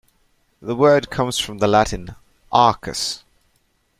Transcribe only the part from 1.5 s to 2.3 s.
the Latin